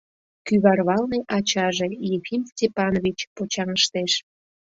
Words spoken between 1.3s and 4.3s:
ачаже, Ефим Степанович, почаҥыштеш.